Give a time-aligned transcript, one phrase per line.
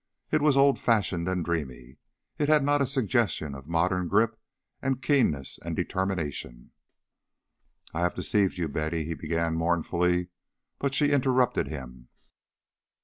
[0.31, 1.99] It was old fashioned and dreamy.
[2.39, 4.35] It had not a suggestion of modern grip
[4.81, 6.71] and keenness and determination.
[7.93, 10.29] "I have deceived you, Betty," he began mournfully;
[10.79, 12.09] but she interrupted him.